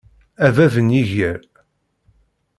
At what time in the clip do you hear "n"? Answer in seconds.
0.85-0.87